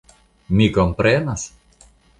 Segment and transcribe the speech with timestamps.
[0.61, 1.47] Mi komprenas?